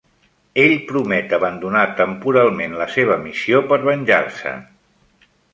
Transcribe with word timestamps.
Ell 0.61 0.71
promet 0.91 1.35
abandonar 1.39 1.83
temporalment 2.01 2.75
la 2.81 2.89
seva 2.97 3.21
missió 3.29 3.63
per 3.73 3.81
venjar-se. 3.91 4.59